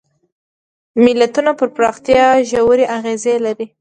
ملتونو 1.05 1.51
پر 1.59 1.67
پراختیا 1.75 2.25
ژورې 2.49 2.85
اغېزې 2.97 3.33
وښندلې. 3.43 3.65